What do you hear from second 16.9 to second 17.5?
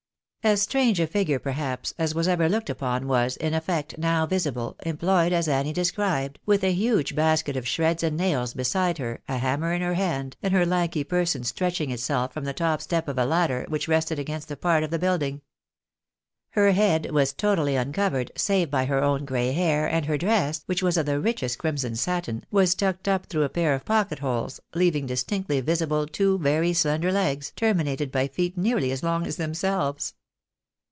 was